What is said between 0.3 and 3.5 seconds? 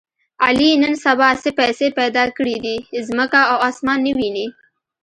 علي نن سبا څه پیسې پیدا کړې دي، ځمکه